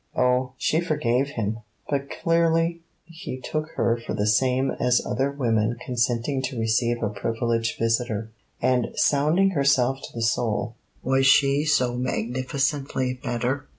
[0.15, 1.59] Oh, she forgave him!
[1.87, 7.09] But clearly he took her for the same as other women consenting to receive a
[7.09, 8.31] privileged visitor.
[8.59, 13.67] And sounding herself to the soul, was she so magnificently better?